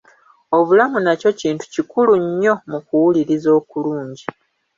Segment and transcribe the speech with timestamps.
[0.57, 4.25] Obulamu nakyo kintu kikulu nnyo mu kuwuliriza okulungi.